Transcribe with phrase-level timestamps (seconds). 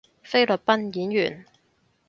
[0.23, 1.45] 菲律賓演員